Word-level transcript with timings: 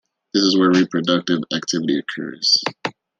This 0.33 0.41
is 0.41 0.57
where 0.57 0.71
reproductive 0.71 1.41
activity 1.53 1.99
occurs. 1.99 2.57